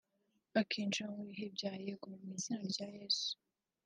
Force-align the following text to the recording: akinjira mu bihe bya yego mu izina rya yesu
akinjira 0.59 1.07
mu 1.15 1.21
bihe 1.29 1.45
bya 1.55 1.71
yego 1.83 2.07
mu 2.19 2.25
izina 2.35 2.61
rya 2.73 2.87
yesu 2.97 3.31